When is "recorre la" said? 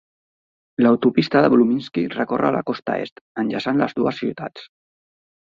2.15-2.63